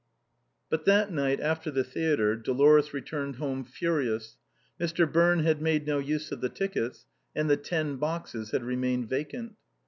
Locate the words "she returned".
2.43-3.35